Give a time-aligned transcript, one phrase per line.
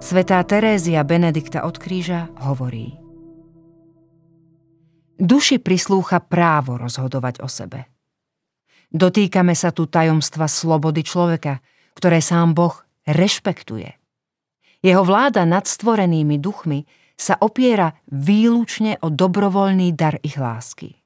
[0.00, 2.96] Svetá Terézia Benedikta od kríža hovorí
[5.20, 7.84] Duši prislúcha právo rozhodovať o sebe.
[8.88, 11.60] Dotýkame sa tu tajomstva slobody človeka,
[11.92, 13.92] ktoré sám Boh rešpektuje.
[14.80, 20.96] Jeho vláda nad stvorenými duchmi sa opiera výlučne o dobrovoľný dar ich lásky.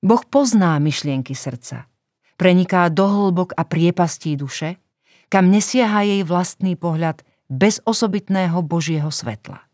[0.00, 1.84] Boh pozná myšlienky srdca,
[2.40, 4.80] preniká do hĺbok a priepastí duše,
[5.28, 7.20] kam nesiaha jej vlastný pohľad
[7.50, 9.66] bez osobitného Božieho svetla.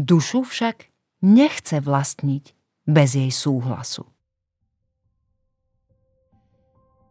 [0.00, 0.88] Dušu však
[1.20, 2.44] nechce vlastniť
[2.88, 4.08] bez jej súhlasu.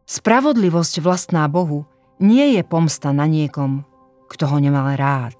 [0.05, 1.85] Spravodlivosť vlastná Bohu
[2.21, 3.85] nie je pomsta na niekom,
[4.29, 5.37] kto ho nemal rád,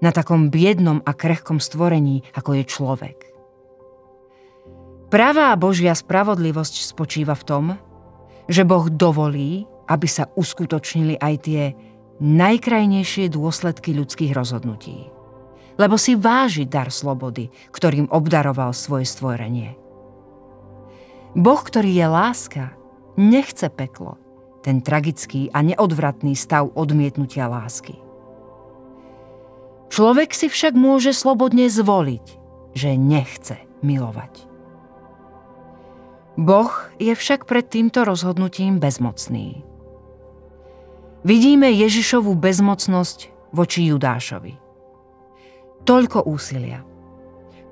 [0.00, 3.18] na takom biednom a krehkom stvorení, ako je človek.
[5.12, 7.64] Pravá Božia spravodlivosť spočíva v tom,
[8.48, 11.62] že Boh dovolí, aby sa uskutočnili aj tie
[12.22, 15.10] najkrajnejšie dôsledky ľudských rozhodnutí.
[15.74, 19.74] Lebo si váži dar slobody, ktorým obdaroval svoje stvorenie.
[21.34, 22.64] Boh, ktorý je láska,
[23.18, 24.20] nechce peklo,
[24.62, 27.98] ten tragický a neodvratný stav odmietnutia lásky.
[29.90, 32.26] Človek si však môže slobodne zvoliť,
[32.72, 34.48] že nechce milovať.
[36.40, 39.71] Boh je však pred týmto rozhodnutím bezmocný.
[41.22, 44.58] Vidíme Ježišovú bezmocnosť voči Judášovi.
[45.86, 46.82] Toľko úsilia,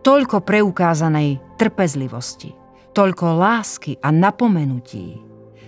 [0.06, 2.55] toľko preukázanej trpezlivosti,
[2.95, 5.19] toľko lásky a napomenutí,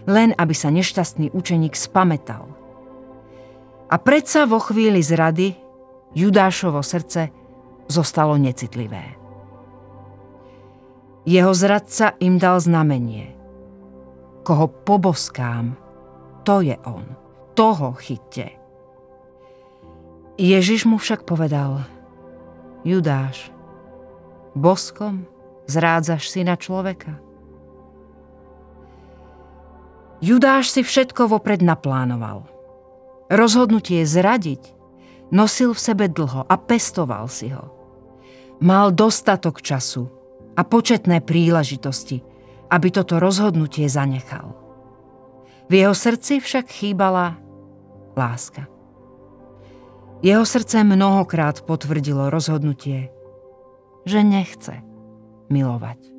[0.06, 2.46] len aby sa nešťastný učeník spametal.
[3.90, 5.58] A predsa vo chvíli zrady
[6.14, 7.34] Judášovo srdce
[7.90, 9.18] zostalo necitlivé.
[11.26, 13.34] Jeho zradca im dal znamenie.
[14.46, 15.74] Koho poboskám,
[16.46, 17.21] to je on.
[17.52, 18.56] Toho chytte.
[20.40, 21.84] Ježiš mu však povedal,
[22.82, 23.52] Judáš,
[24.56, 25.28] boskom
[25.68, 27.20] zrádzaš syna človeka?
[30.24, 32.48] Judáš si všetko vopred naplánoval.
[33.28, 34.72] Rozhodnutie zradiť
[35.34, 37.68] nosil v sebe dlho a pestoval si ho.
[38.62, 40.06] Mal dostatok času
[40.54, 42.22] a početné príležitosti,
[42.70, 44.61] aby toto rozhodnutie zanechal.
[45.72, 47.40] V jeho srdci však chýbala
[48.12, 48.68] láska.
[50.20, 53.08] Jeho srdce mnohokrát potvrdilo rozhodnutie,
[54.04, 54.84] že nechce
[55.48, 56.12] milovať.